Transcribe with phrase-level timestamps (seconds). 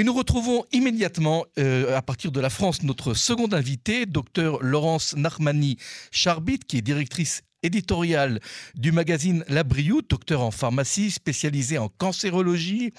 [0.00, 5.14] Et nous retrouvons immédiatement, euh, à partir de la France, notre seconde invitée, docteur Laurence
[5.14, 5.76] Narmani
[6.10, 8.40] Charbit, qui est directrice éditoriale
[8.74, 12.94] du magazine La docteur en pharmacie, spécialisée en cancérologie.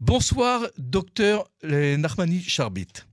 [0.00, 3.07] Bonsoir, docteur Narmani Charbit.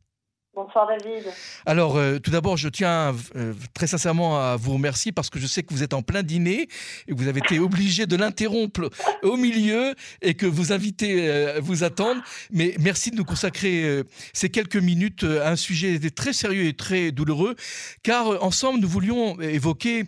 [0.56, 1.26] Bonsoir David.
[1.66, 5.48] Alors, euh, tout d'abord, je tiens euh, très sincèrement à vous remercier parce que je
[5.48, 6.70] sais que vous êtes en plein dîner
[7.08, 8.90] et que vous avez été obligé de l'interrompre
[9.22, 12.22] au milieu et que vous invitez euh, vous attendre.
[12.52, 17.12] Mais merci de nous consacrer ces quelques minutes à un sujet très sérieux et très
[17.12, 17.56] douloureux,
[18.02, 20.06] car ensemble, nous voulions évoquer,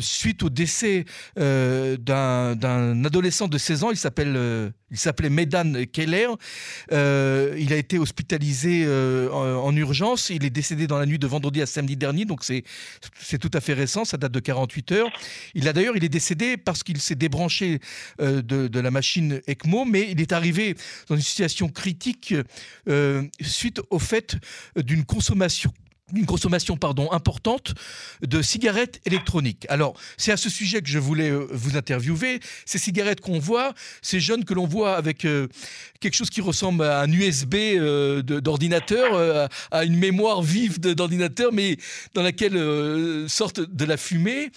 [0.00, 1.06] suite au décès
[1.36, 6.28] d'un adolescent de 16 ans, il s'appelle il s'appelait Medan Keller.
[6.92, 8.84] Euh, il a été hospitalisé
[9.54, 10.30] euh, en, urgence.
[10.30, 13.60] Il est décédé dans la nuit de vendredi à samedi dernier, donc c'est tout à
[13.60, 14.04] fait récent.
[14.04, 15.08] Ça date de 48 heures.
[15.54, 17.80] Il a d'ailleurs, il est décédé parce qu'il s'est débranché
[18.20, 20.76] euh, de, la machine ECMO, mais il est arrivé
[21.08, 22.34] dans une situation critique
[23.40, 24.36] suite au fait
[24.76, 25.72] d'une consommation
[26.12, 27.74] une consommation pardon, importante
[28.20, 29.64] de cigarettes électroniques.
[29.70, 32.40] Alors, c'est à ce sujet que je voulais euh, vous interviewer.
[32.66, 35.48] Ces cigarettes qu'on voit, ces jeunes que l'on voit avec euh,
[36.00, 41.78] quelque chose qui ressemble à un USB euh, d'ordinateur, à une mémoire vive d'ordinateur, mais
[42.12, 42.58] dans laquelle
[43.28, 44.50] sortent de la fumée.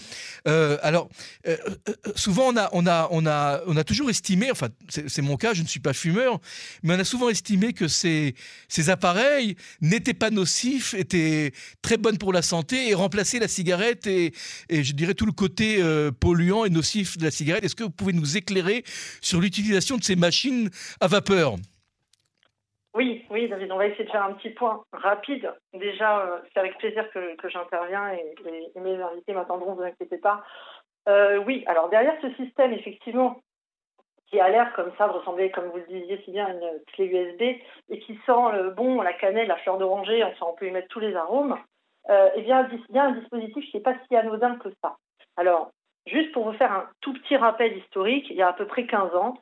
[0.46, 1.10] alors,
[2.16, 5.54] souvent, on a, on, a, on, a, on a toujours estimé, enfin, c'est mon cas,
[5.54, 6.40] je ne suis pas fumeur,
[6.84, 8.36] mais on a souvent estimé que ces,
[8.68, 11.37] ces appareils n'étaient pas nocifs, étaient
[11.82, 14.32] très bonne pour la santé et remplacer la cigarette et,
[14.70, 17.64] je dirais tout le côté euh, polluant et nocif de la cigarette.
[17.64, 18.84] Est-ce que vous pouvez nous éclairer
[19.22, 20.70] sur l'utilisation de ces machines
[21.02, 21.56] à vapeur?
[22.98, 25.52] Oui, oui, David, on va essayer de faire un petit point rapide.
[25.74, 30.44] Déjà, euh, c'est avec plaisir que, j'interviens et, mes invités m'attendront, ne vous inquiétez pas.
[31.08, 33.40] Euh, oui, alors derrière ce système, effectivement,
[34.30, 36.80] qui a l'air comme ça de ressembler, comme vous le disiez si bien, à une
[36.94, 37.42] clé USB
[37.90, 41.00] et qui sent le bon, la cannelle, la fleur d'oranger, on peut y mettre tous
[41.00, 41.58] les arômes,
[42.10, 44.98] euh, eh bien il y a un dispositif qui n'est pas si anodin que ça.
[45.38, 45.72] Alors,
[46.06, 48.86] juste pour vous faire un tout petit rappel historique, il y a à peu près
[48.86, 49.38] 15 ans,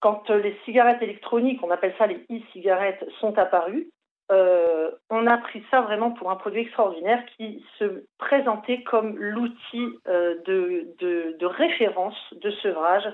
[0.00, 3.88] quand les cigarettes électroniques, on appelle ça les e-cigarettes, sont apparues,
[4.32, 9.88] euh, on a pris ça vraiment pour un produit extraordinaire qui se présentait comme l'outil
[10.08, 13.04] euh, de, référence de sevrage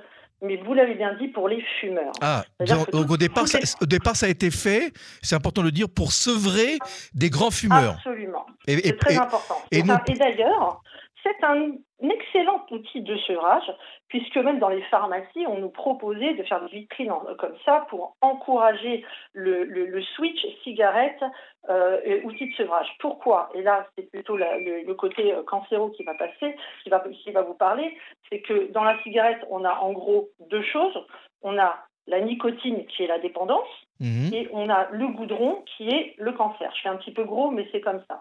[0.43, 2.13] mais vous l'avez bien dit, pour les fumeurs.
[2.21, 2.45] Ah,
[2.93, 5.89] donc au départ, ça, au départ, ça a été fait, c'est important de le dire,
[5.89, 6.79] pour sevrer
[7.15, 7.95] des grands fumeurs.
[7.97, 8.47] Absolument.
[8.67, 9.57] C'est très important.
[9.71, 10.83] et d'ailleurs,
[11.23, 13.71] c'est un excellent outil de sevrage,
[14.09, 18.17] puisque même dans les pharmacies, on nous proposait de faire des vitrines comme ça pour
[18.21, 21.23] encourager le, switch cigarette
[21.69, 22.89] euh, outil de sevrage.
[23.01, 23.51] Pourquoi?
[23.55, 27.43] Et là, c'est plutôt le, côté euh, cancéro qui va passer, qui va, qui va
[27.43, 27.97] vous parler.
[28.31, 30.99] C'est que dans la cigarette, on a en gros deux choses.
[31.43, 33.69] On a la nicotine qui est la dépendance,
[34.01, 34.33] mhm.
[34.33, 36.73] et on a le goudron qui est le cancer.
[36.75, 38.21] Je fais un petit peu gros, mais c'est comme ça.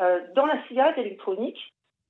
[0.00, 1.58] Euh, dans la cigarette électronique,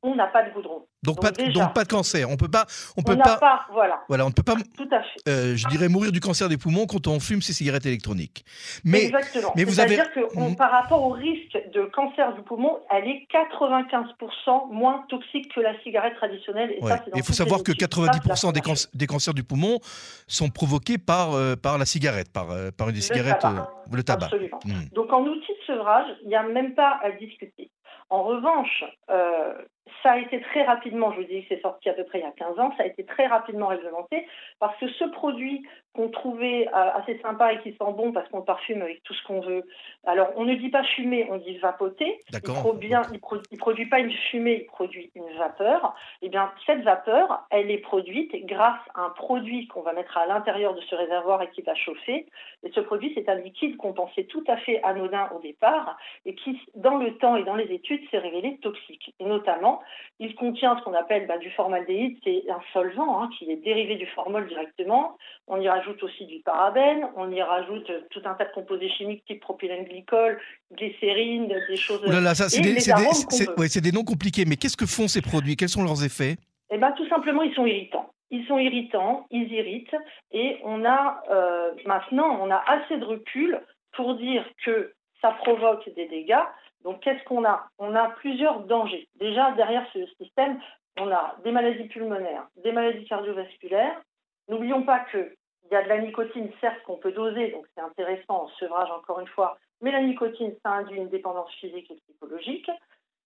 [0.04, 0.86] on n'a pas de goudron.
[1.02, 2.30] Donc, pas, de, donc pas de cancer.
[2.30, 2.66] On peut pas,
[2.96, 4.02] on peut pas, voilà.
[4.08, 4.54] Voilà, on ne peut pas.
[4.76, 5.28] Tout à fait.
[5.28, 8.44] Euh, je dirais mourir du cancer des poumons quand on fume ces cigarettes électroniques.
[8.84, 9.52] Mais, Exactement.
[9.56, 9.96] Mais vous avez.
[9.96, 10.56] C'est-à-dire que mhm.
[10.56, 15.78] par rapport au risque de cancer du poumon, elle est 95% moins toxique que la
[15.82, 16.70] cigarette traditionnelle.
[16.70, 16.80] Et
[17.16, 18.60] Il faut savoir que 90% des,
[18.94, 19.78] des, cancers du poumon
[20.26, 23.44] sont provoqués par euh, par la cigarette, par euh, par une des cigarettes,
[23.90, 24.26] le tabac.
[24.26, 24.60] Absolument.
[24.66, 24.88] Mhm.
[24.92, 27.70] Donc en outil de sevrage, il n'y a même pas à discuter.
[28.10, 29.54] En revanche, euh,
[30.02, 32.24] ça a été très rapidement, je vous dis que c'est sorti à peu près il
[32.24, 34.26] y a 15 ans, ça a été très rapidement réglementé
[34.58, 35.62] parce que ce produit
[35.94, 39.22] qu'on trouvait euh, assez sympa et qui sent bon parce qu'on parfume avec tout ce
[39.26, 39.64] qu'on veut.
[40.06, 42.18] Alors, on ne dit pas fumer, on dit vapoter.
[42.32, 45.94] Il ne produit pas une fumée, il produit une vapeur.
[46.20, 50.26] Eh bien, cette vapeur, elle est produite grâce à un produit qu'on va mettre à
[50.26, 52.26] l'intérieur de ce réservoir et qui va chauffer.
[52.64, 55.96] Et ce produit, c'est un liquide qu'on pensait tout à fait anodin au départ
[56.26, 59.14] et qui, dans le temps et dans les études, s'est révélé toxique.
[59.20, 59.73] Et notamment,
[60.20, 63.96] il contient ce qu'on appelle bah, du formaldéhyde, c'est un solvant hein, qui est dérivé
[63.96, 65.16] du formol directement.
[65.48, 69.24] On y rajoute aussi du parabène, on y rajoute tout un tas de composés chimiques
[69.26, 70.40] type propylène glycol,
[70.72, 72.00] glycérine, des choses.
[72.48, 75.56] c'est des, des, noms compliqués, mais qu'est-ce que font ces produits?
[75.56, 76.36] Quels sont leurs effets?
[76.70, 78.10] Eh bien, tout simplement, ils sont irritants.
[78.30, 79.94] Ils sont irritants, ils irritent,
[80.32, 83.60] et on a euh, maintenant, on a assez de recul
[83.92, 84.92] pour dire que
[85.24, 86.44] ça provoque des dégâts.
[86.82, 87.66] Donc, qu'est-ce qu'on a?
[87.78, 89.08] On a plusieurs dangers.
[89.14, 90.60] Déjà, derrière ce système,
[90.98, 94.02] on a des maladies pulmonaires, des maladies cardiovasculaires.
[94.48, 95.34] N'oublions pas que
[95.64, 98.90] il y a de la nicotine, certes, qu'on peut doser, donc c'est intéressant en sevrage
[98.90, 102.70] encore une fois, mais la nicotine, ça induit une dépendance physique et psychologique.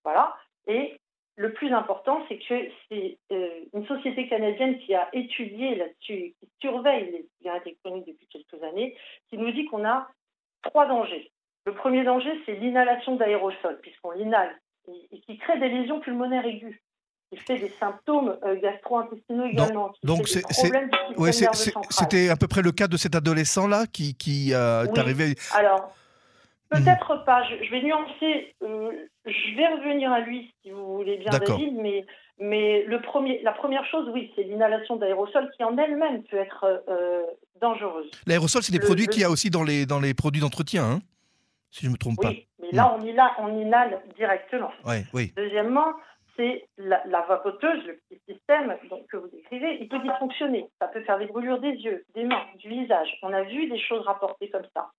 [0.05, 0.37] Voilà.
[0.69, 0.97] Et
[1.35, 6.49] le plus important, c'est que c'est euh, une société canadienne qui a étudié là-dessus, qui
[6.61, 8.97] surveille les cigarettes électroniques depuis quelques années,
[9.29, 10.09] qui nous dit qu'on a
[10.63, 11.33] trois dangers.
[11.69, 16.75] Le premier danger, c'est l'inhalation d'aérosols, puisqu'on l'inhale, et, qui crée des lésions pulmonaires aiguës
[17.31, 19.93] qui fait des symptômes euh, gastro-intestinaux également.
[20.03, 25.35] donc c'était à peu près le cas de cet adolescent-là qui, qui euh, est arrivé.
[25.53, 25.95] Alors,
[26.71, 27.43] peut-être pas.
[27.45, 28.55] Je, vais nuancer.
[28.63, 28.91] Euh,
[29.27, 32.07] je vais revenir à lui si vous voulez bien, David, mais,
[32.39, 36.83] mais le premier, la première chose, oui, c'est l'inhalation d'aérosols qui en elle-même peut être
[37.61, 38.11] dangereuse.
[38.27, 41.01] L'aérosol, c'est des produits qu'il y a aussi dans les, dans les produits d'entretien, hein,
[41.71, 42.29] si je ne me trompe pas.
[42.29, 44.71] Oui, mais là, on inhale, on inhale directement.
[44.85, 45.33] Ouais, oui.
[45.37, 45.95] Deuxièmement,
[46.37, 48.77] c'est la, vapoteuse, le petit système
[49.11, 50.69] que vous décrivez, il peut dysfonctionner.
[50.81, 53.19] Ça peut faire des brûlures des yeux, des mains, du visage.
[53.23, 54.91] On a vu des choses rapportées comme ça.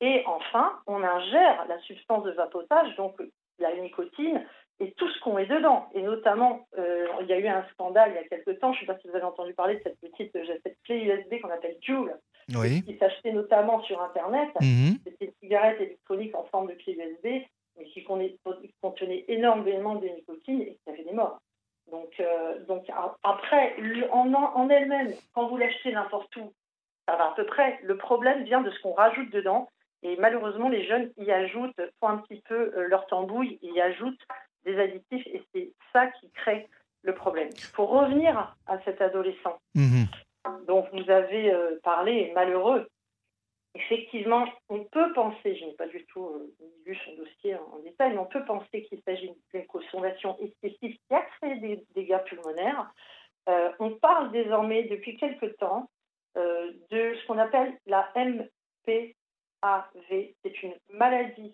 [0.00, 3.20] Et enfin, on ingère la substance de vapotage, donc
[3.58, 4.44] la nicotine,
[4.80, 5.88] et tout ce qu'on met dedans.
[5.94, 8.80] Et notamment, euh, il y a eu un scandale il y a quelques temps, je
[8.80, 11.50] ne sais pas si vous avez entendu parler de cette petite cette clé USB qu'on
[11.50, 12.14] appelle Joule,
[12.48, 14.48] qui s'achetait notamment sur Internet.
[14.60, 14.98] Mhm.
[15.04, 17.44] C'était une cigarette électronique en forme de clé USB
[17.78, 18.04] mais qui
[18.82, 21.40] contenait énormément de nicotine et qui avait des morts.
[21.90, 22.84] Donc, euh, donc
[23.22, 23.76] après,
[24.10, 26.52] en, en elle-même, quand vous l'achetez n'importe où,
[27.06, 27.78] ça va à peu près.
[27.82, 29.68] Le problème vient de ce qu'on rajoute dedans.
[30.02, 34.20] Et malheureusement, les jeunes y ajoutent, font un petit peu euh, leur tambouille, y ajoutent
[34.64, 36.68] des additifs et c'est ça qui crée
[37.02, 37.48] le problème.
[37.74, 40.04] Pour revenir à cet adolescent mmh
[40.66, 42.88] dont vous avez euh, parlé, malheureux,
[43.74, 46.54] effectivement, on peut penser, je n'ai pas du tout euh,
[46.84, 51.14] lu son dossier en, détail, mais on peut penser qu'il s'agit d'une consommation excessive qui
[51.14, 52.90] a créé des dégâts pulmonaires.
[53.48, 55.88] Euh, on parle désormais depuis quelque temps
[56.34, 59.12] de ce qu'on appelle la MPAV.
[60.42, 61.52] C'est une maladie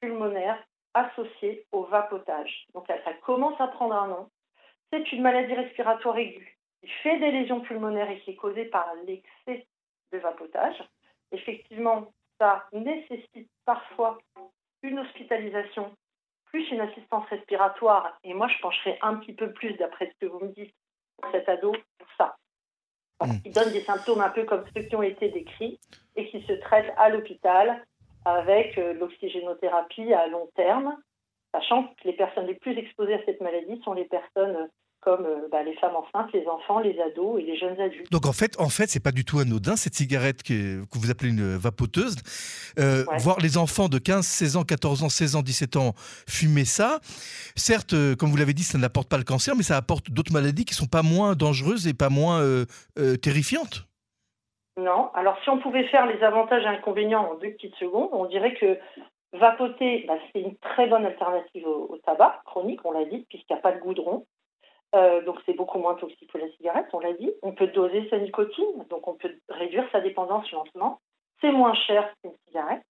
[0.00, 0.62] pulmonaire
[0.92, 2.66] associée au vapotage.
[2.74, 4.28] Donc ça commence à prendre un nom.
[4.92, 8.86] C'est une maladie respiratoire aiguë qui fait des lésions pulmonaires et qui est causée par
[9.06, 9.66] l'excès
[10.12, 10.82] de vapotage
[11.32, 14.18] effectivement, ça nécessite parfois
[14.82, 15.92] une hospitalisation,
[16.46, 18.18] plus une assistance respiratoire.
[18.24, 20.74] Et moi, je pencherai un petit peu plus, d'après ce que vous me dites,
[21.20, 22.36] pour cet ado, pour ça.
[23.18, 23.42] Parce hmm.
[23.42, 25.78] qu'il donne des symptômes un peu comme ceux qui ont été décrits
[26.16, 27.84] et qui se traitent à l'hôpital
[28.24, 30.96] avec euh, l'oxygénothérapie à long terme,
[31.52, 34.68] sachant que les personnes les plus exposées à cette maladie sont les personnes
[35.00, 38.10] comme euh, bah, les femmes enceintes, les enfants, les ados et les jeunes adultes.
[38.12, 41.10] Donc en fait, en fait, c'est pas du tout anodin cette cigarette que, que vous
[41.10, 42.16] appelez une vapoteuse.
[42.78, 45.92] Euh, voir les enfants de 15, 16 ans, 14 ans, 16 ans, 17 ans
[46.28, 47.00] fumer ça,
[47.56, 50.32] certes, euh, comme vous l'avez dit, ça n'apporte pas le cancer, mais ça apporte d'autres
[50.32, 52.40] maladies qui sont pas moins dangereuses et pas moins
[53.22, 53.86] terrifiantes.
[54.76, 55.10] Non.
[55.14, 58.54] Alors si on pouvait faire les avantages et inconvénients en deux petites secondes, on dirait
[58.54, 58.78] que
[59.32, 63.58] vapoter, bah, c'est une très bonne alternative au tabac chronique, on l'a dit, puisqu'il n'y
[63.58, 64.26] a pas de goudron.
[64.94, 67.30] Euh, donc c'est beaucoup moins toxique que la cigarette, on l'a dit.
[67.42, 71.00] On peut doser sa nicotine, donc on peut réduire sa dépendance lentement.
[71.40, 72.82] C'est moins cher qu'une cigarette.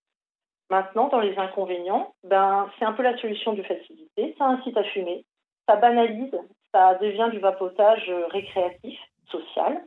[0.70, 4.35] Maintenant, dans les inconvénients, ben, c'est un peu la solution de facilité.
[4.38, 5.25] Ça incite à fumer,
[5.69, 6.38] ça banalise,
[6.73, 8.99] ça devient du vapotage euh, récréatif,
[9.31, 9.85] social.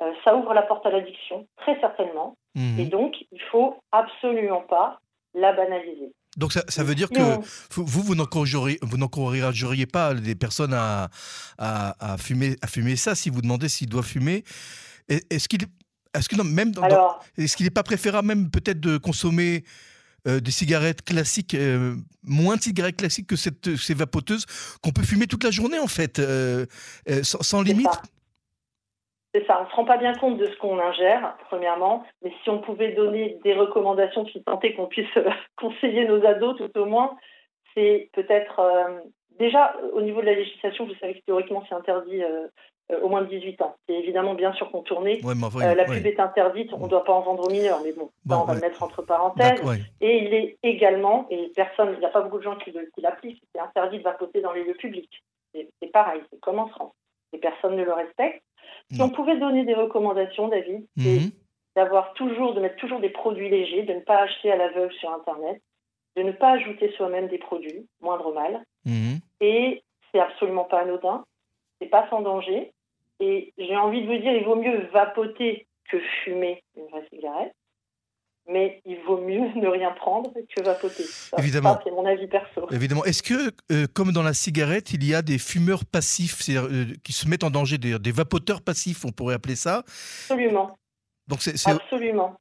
[0.00, 2.36] Euh, ça ouvre la porte à l'addiction, très certainement.
[2.54, 2.80] Mmh.
[2.80, 4.98] Et donc, il faut absolument pas
[5.34, 6.12] la banaliser.
[6.36, 7.38] Donc ça, veut dire que
[7.70, 11.10] vous, vous n'encourageriez pas des personnes à,
[11.58, 14.44] à, fumer, à fumer ça si vous demandez s'ils doivent fumer.
[15.08, 15.60] Est-ce qu'il
[16.14, 16.72] est-ce que même
[17.36, 19.64] est-ce qu'il n'est pas préférable même peut-être de consommer
[20.26, 24.46] euh, des cigarettes classiques, euh, moins de cigarettes classiques que cette, ces vapoteuses
[24.80, 26.64] qu'on peut fumer toute la journée en fait, euh,
[27.22, 27.90] sans, limite?
[29.34, 32.32] C'est ça, on ne se rend pas bien compte de ce qu'on ingère, premièrement, mais
[32.42, 36.78] si on pouvait donner des recommandations qui tentaient qu'on puisse euh, conseiller nos ados, tout
[36.78, 37.16] au moins,
[37.74, 38.60] c'est peut-être.
[38.60, 39.00] Euh,
[39.38, 42.46] déjà, au niveau de la législation, vous savez que théoriquement, c'est interdit euh,
[43.02, 43.74] au moins de 18 ans.
[43.88, 45.20] C'est évidemment bien sûr contourné.
[45.74, 48.44] la pub est interdite, on ne doit pas en vendre aux mineurs, mais bon, on
[48.44, 49.60] va le mettre entre parenthèses.
[50.00, 53.00] Et il est également, et personne, il n'y a pas beaucoup de gens qui, qui
[53.00, 55.24] l'appliquent, c'est interdit de vapoter dans les lieux publics.
[55.54, 56.92] C'est pareil, c'est comme en France.
[57.32, 58.44] Les personnes ne le respectent.
[58.92, 61.30] Si on pouvait donner des recommandations, David, c'est mhm.
[61.74, 65.12] d'avoir toujours, de mettre toujours des produits légers, de ne pas acheter à l'aveugle sur
[65.12, 65.60] Internet,
[66.16, 68.62] de ne pas ajouter soi-même des produits, moindre mal.
[68.84, 69.18] Mhm.
[69.40, 71.24] Et c'est absolument pas anodin,
[71.80, 72.72] c'est pas sans danger.
[73.20, 77.54] Et j'ai envie de vous dire, il vaut mieux vapoter que fumer une vraie cigarette
[78.48, 81.04] mais il vaut mieux ne rien prendre que vapoter.
[81.38, 81.78] Évidemment.
[81.84, 82.66] C'est mon avis perso.
[82.70, 83.04] Évidemment.
[83.04, 87.12] Est-ce que, euh, comme dans la cigarette, il y a des fumeurs passifs euh, qui
[87.12, 89.78] se mettent en danger, des, des, vapoteurs passifs, on pourrait appeler ça?
[90.30, 90.76] Absolument.
[91.28, 92.38] Donc c'est, Absolument.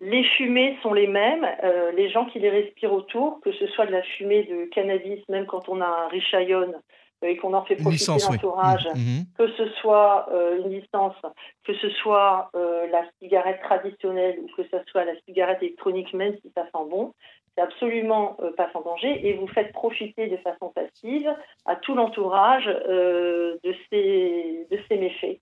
[0.00, 1.46] Les fumées sont les mêmes.
[1.64, 5.20] Euh, les gens qui les respirent autour, que ce soit de la fumée de cannabis,
[5.28, 6.72] même quand on a un euh,
[7.22, 9.24] et qu'on en fait profiter l'entourage, mmh, mmh.
[9.38, 11.14] que ce soit euh, une licence,
[11.64, 16.52] que ce soit la cigarette traditionnelle ou que ce soit la cigarette électronique, même si
[16.54, 17.12] ça sent bon,
[17.54, 22.66] c'est absolument pas sans danger et vous faites profiter de façon passive à tout l'entourage
[22.66, 25.40] de, ces, de ces méfaits.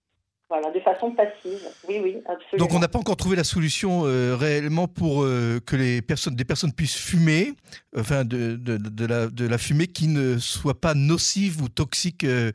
[0.54, 1.58] Voilà, de façon passive.
[1.88, 2.58] Oui, oui, absolument.
[2.66, 6.37] Donc on n'a pas encore trouvé la solution euh, réellement pour euh, que les personnes,
[6.37, 7.54] des personnes puissent fumer,
[7.99, 12.25] enfin de, de, de, la, de la fumée qui ne soit pas nocive ou toxique,
[12.25, 12.52] euh,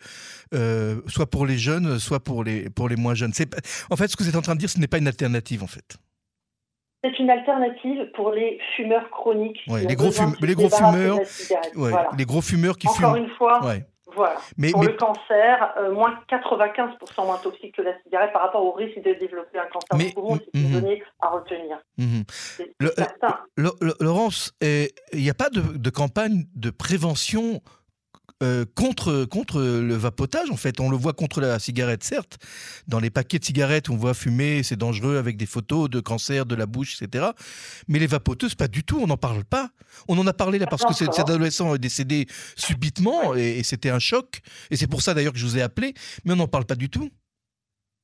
[1.08, 3.34] soit pour les jeunes, soit pour les, pour les moins jeunes.
[3.90, 5.62] En fait, ce que vous êtes en train de dire, ce n'est pas une alternative
[5.62, 5.98] en fait.
[7.04, 9.60] C'est une alternative pour les fumeurs chroniques.
[9.68, 10.10] les, gros
[10.42, 11.20] les gros fumeurs,
[12.18, 13.24] les gros fumeurs qui Encore fument.
[13.26, 13.62] une fois,
[14.16, 14.38] voilà.
[14.58, 18.72] Mais, Pour le cancer, euh, moins 95% moins toxique que la cigarette par rapport au
[18.72, 21.78] risque de développer un cancer mais, du poumon, c'est une donnée à retenir.
[24.00, 27.62] Laurence, il n'y a pas de, de, campagne de prévention
[28.42, 30.80] euh, contre, contre le vapotage, en fait.
[30.80, 32.38] On le voit contre la cigarette, certes.
[32.88, 36.46] Dans les paquets de cigarettes, on voit fumer, c'est dangereux avec des photos de cancer
[36.46, 37.32] de la bouche, etc.
[37.90, 39.70] Mais les vapoteuses, pas du tout, on n'en parle pas.
[40.08, 44.00] On en a parlé là parce que cet adolescent est décédé subitement et, c'était un
[44.00, 44.40] choc.
[44.72, 45.94] Et c'est pour ça d'ailleurs que je vous ai appelé,
[46.24, 47.10] mais on n'en parle pas du tout.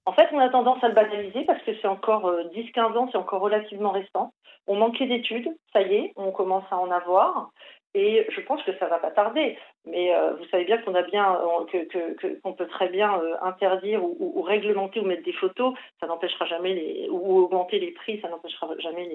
[0.05, 3.09] En fait, on a tendance à le banaliser parce que c'est encore 10-15 euh, ans,
[3.11, 4.33] c'est encore relativement récent.
[4.67, 7.51] On manquait d'études, ça y est, on commence à en avoir.
[7.95, 9.57] Et je pense que ça va pas tarder.
[9.85, 15.05] Mais euh, vous savez bien qu'on euh, peut très bien euh, interdire ou, réglementer ou
[15.05, 15.73] mettre des photos.
[16.01, 18.19] Ça n'empêchera jamais ou augmenter les prix.
[18.19, 19.07] Ça n'empêchera jamais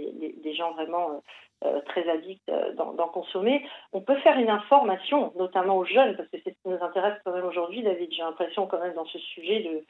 [0.43, 1.23] les, gens vraiment
[1.87, 3.63] très addicts d'en consommer.
[3.93, 7.21] On peut faire une information, notamment aux jeunes, parce que c'est ce qui nous intéresse
[7.25, 8.11] quand même aujourd'hui, David.
[8.13, 9.85] J'ai l'impression quand même dans ce sujet de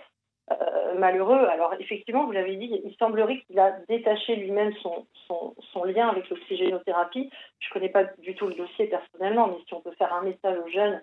[0.98, 1.46] malheureux.
[1.46, 7.30] Alors effectivement, vous l'avez dit, il semblerait qu'il a détaché lui-même son, lien avec l'oxygénothérapie.
[7.58, 10.22] Je ne connais pas du tout le dossier personnellement, mais si on peut faire un
[10.22, 11.00] message aux jeunes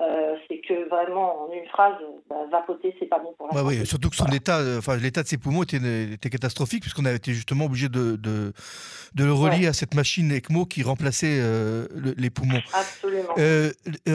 [0.00, 1.94] euh, c'est que vraiment, en une phrase,
[2.30, 4.96] bah, vapoter, c'est pas bon pour la ouais, Oui, surtout que son état, euh, enfin,
[4.96, 5.78] l'état de ses poumons était,
[6.12, 8.54] était catastrophique, puisqu'on a été justement obligé de, de,
[9.14, 12.62] de le relier à cette machine ECMO qui remplaçait euh, les poumons.
[12.72, 13.34] Absolument.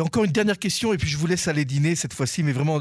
[0.04, 2.80] encore une dernière question, et puis je vous laisse aller dîner cette fois-ci, mais vraiment,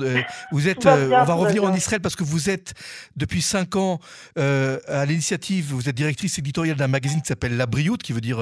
[0.53, 2.73] vous êtes, on va revenir en Israël parce que vous êtes
[3.17, 3.99] depuis cinq ans
[4.37, 8.39] à l'initiative, vous êtes directrice éditoriale d'un magazine qui s'appelle La Brioute, qui veut dire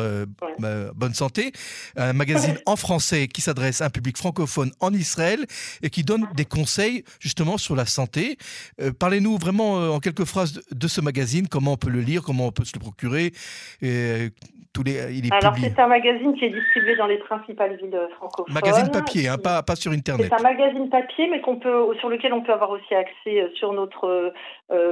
[0.61, 1.53] bah, bonne santé,
[1.97, 5.41] un magazine en français qui s'adresse à un public francophone en Israël
[5.83, 8.37] et qui donne des conseils justement sur la santé.
[8.81, 12.23] Euh, parlez-nous vraiment euh, en quelques phrases de, ce magazine, comment on peut le lire,
[12.23, 13.33] comment on peut se le procurer.
[13.81, 14.29] Et,
[14.75, 18.09] tous les, il est Alors c'est un magazine qui est distribué dans les principales villes
[18.17, 18.55] francophones.
[18.55, 20.29] Magazine papier, hein, pas, pas sur Internet.
[20.31, 23.49] C'est un magazine papier, mais qu'on peut, sur lequel on peut avoir aussi accès euh,
[23.57, 24.33] sur notre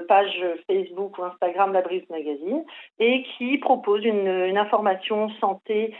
[0.06, 2.62] page Facebook ou Instagram, la Brise Magazine,
[2.98, 5.94] et qui propose une, une information santé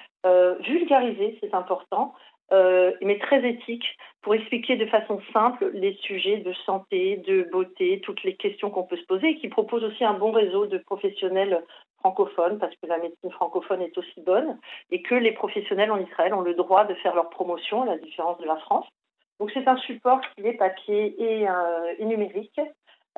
[0.60, 2.12] vulgarisée, c'est important,
[2.52, 3.84] euh, mais très éthique,
[4.22, 8.82] pour expliquer de façon simple les sujets de santé, de beauté, toutes les questions qu'on
[8.82, 11.64] peut se poser, et qui propose aussi un bon réseau de professionnels
[12.00, 14.58] francophones, parce que la médecine francophone est aussi bonne,
[14.90, 17.98] et que les professionnels en Israël ont le droit de faire leur promotion, à la
[17.98, 18.86] différence de la France.
[19.38, 22.60] Donc c'est un support qui est papier et, euh, et numérique,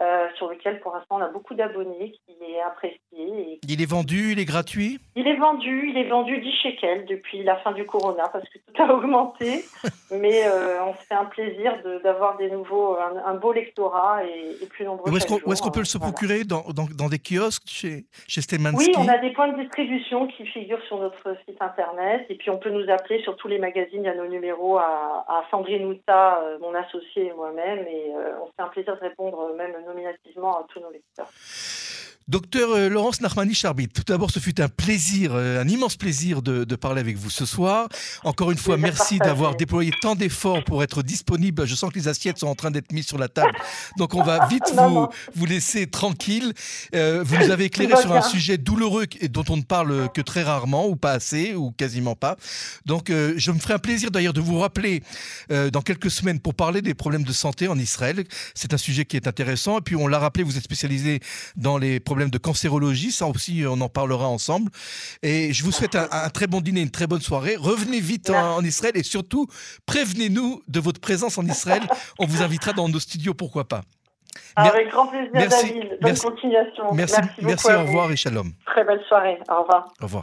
[0.00, 2.98] euh, sur lequel pour l'instant on a beaucoup d'abonnés, qui est apprécié.
[3.12, 3.60] Et...
[3.68, 4.98] Il est vendu, il est gratuit?
[5.16, 8.58] Il est vendu, il est vendu 10 shekels depuis la fin du corona parce que
[8.58, 9.64] tout a augmenté.
[10.10, 14.86] mais euh, on se fait un plaisir d'avoir des nouveaux, un, beau lectorat et, plus
[14.86, 15.10] nombreux.
[15.10, 18.40] Où est-ce qu'on peut se procurer dans, dans, dans, des kiosques chez, chez
[18.74, 22.48] Oui, on a des points de distribution qui figurent sur notre site internet et puis
[22.48, 24.02] on peut nous appeler sur tous les magazines.
[24.02, 28.12] Il y a nos numéros à, à Sandrine Outa, euh, mon associé et moi-même et
[28.42, 31.30] on se fait un plaisir de répondre même nominativement à tous nos lecteurs.
[32.28, 36.40] Docteur euh, Laurence Narmani Charbit, tout d'abord, ce fut un plaisir, euh, un immense plaisir
[36.40, 37.88] de, parler avec vous ce soir.
[38.22, 41.66] Encore une fois, merci d'avoir déployé tant d'efforts pour être disponible.
[41.66, 43.52] Je sens que les assiettes sont en train d'être mises sur la table,
[43.98, 46.54] donc on va vite vous, vous laisser tranquille.
[46.94, 50.20] Euh, vous nous avez éclairé sur un sujet douloureux et dont on ne parle que
[50.20, 52.36] très rarement, ou pas assez, ou quasiment pas.
[52.86, 55.02] Donc, je me ferai un plaisir d'ailleurs de vous rappeler
[55.50, 58.24] dans quelques semaines pour parler des problèmes de santé en Israël.
[58.54, 59.78] C'est un sujet qui est intéressant.
[59.78, 61.20] Et puis, on l'a rappelé, vous êtes spécialisé
[61.56, 63.12] dans les problèmes de cancérologie.
[63.12, 64.70] Ça aussi, on en parlera ensemble.
[65.22, 67.56] Et je vous souhaite un, très bon dîner, une très bonne soirée.
[67.56, 69.46] Revenez vite en, Israël et surtout,
[69.86, 71.82] prévenez-nous de votre présence en Israël.
[72.18, 73.82] On vous invitera dans nos studios, pourquoi pas.
[74.56, 75.98] Avec grand plaisir, merci, David.
[76.00, 76.84] Bonne continuation.
[76.94, 78.52] Merci, merci, merci au revoir et shalom.
[78.66, 79.38] Très belle soirée.
[79.50, 79.92] Au revoir.
[80.00, 80.20] Au revoir.